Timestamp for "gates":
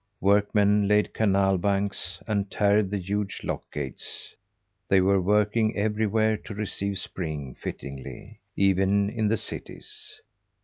3.71-4.33